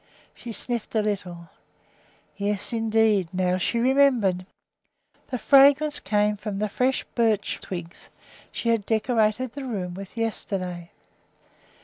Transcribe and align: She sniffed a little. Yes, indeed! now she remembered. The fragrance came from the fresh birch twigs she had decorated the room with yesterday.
She 0.33 0.51
sniffed 0.51 0.95
a 0.95 1.03
little. 1.03 1.49
Yes, 2.35 2.73
indeed! 2.73 3.27
now 3.31 3.59
she 3.59 3.77
remembered. 3.77 4.47
The 5.29 5.37
fragrance 5.37 5.99
came 5.99 6.37
from 6.37 6.57
the 6.57 6.69
fresh 6.69 7.03
birch 7.13 7.59
twigs 7.61 8.09
she 8.51 8.69
had 8.69 8.87
decorated 8.87 9.53
the 9.53 9.63
room 9.63 9.93
with 9.93 10.17
yesterday. 10.17 10.89